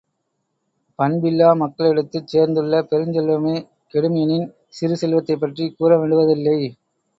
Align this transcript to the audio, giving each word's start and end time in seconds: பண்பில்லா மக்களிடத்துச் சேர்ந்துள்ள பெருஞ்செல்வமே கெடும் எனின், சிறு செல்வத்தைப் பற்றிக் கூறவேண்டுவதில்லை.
பண்பில்லா 0.99 1.49
மக்களிடத்துச் 1.53 2.27
சேர்ந்துள்ள 2.27 2.81
பெருஞ்செல்வமே 2.83 3.55
கெடும் 3.93 4.17
எனின், 4.23 4.47
சிறு 4.69 4.97
செல்வத்தைப் 4.97 5.41
பற்றிக் 5.41 5.79
கூறவேண்டுவதில்லை. 5.79 6.59